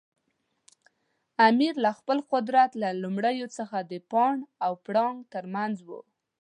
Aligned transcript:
امیر 1.49 1.73
له 1.83 1.91
خپل 1.99 2.17
قدرت 2.33 2.71
له 2.81 2.89
لومړیو 3.01 3.47
څخه 3.57 3.77
د 3.91 3.93
پاڼ 4.11 4.35
او 4.65 4.73
پړانګ 4.85 5.17
ترمنځ 5.33 5.75
و. 5.87 5.89